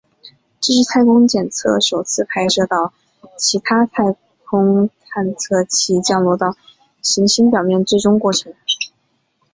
[0.59, 2.91] 这是太空探测器首次拍摄到
[3.37, 4.15] 其他太
[4.49, 6.57] 空探测器降落到
[7.03, 8.51] 行星表面最终过程。